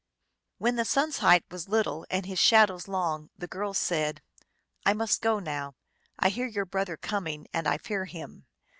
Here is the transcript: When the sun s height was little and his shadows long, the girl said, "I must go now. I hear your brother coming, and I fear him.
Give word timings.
When 0.57 0.77
the 0.77 0.83
sun 0.83 1.09
s 1.09 1.17
height 1.19 1.45
was 1.51 1.69
little 1.69 2.07
and 2.09 2.25
his 2.25 2.39
shadows 2.39 2.87
long, 2.87 3.29
the 3.37 3.45
girl 3.45 3.75
said, 3.75 4.23
"I 4.83 4.93
must 4.93 5.21
go 5.21 5.37
now. 5.37 5.75
I 6.17 6.29
hear 6.29 6.47
your 6.47 6.65
brother 6.65 6.97
coming, 6.97 7.45
and 7.53 7.67
I 7.67 7.77
fear 7.77 8.05
him. 8.05 8.47